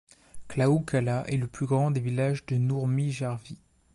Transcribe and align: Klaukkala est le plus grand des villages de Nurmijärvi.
Klaukkala 0.47 1.25
est 1.27 1.37
le 1.37 1.45
plus 1.45 1.67
grand 1.67 1.91
des 1.91 1.99
villages 1.99 2.43
de 2.47 2.55
Nurmijärvi. 2.55 3.59